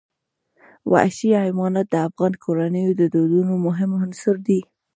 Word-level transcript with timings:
وحشي 0.91 1.29
حیوانات 1.43 1.87
د 1.91 1.95
افغان 2.07 2.33
کورنیو 2.43 2.91
د 3.01 3.03
دودونو 3.13 3.53
مهم 3.65 3.91
عنصر 4.01 4.35
دی. 4.47 4.59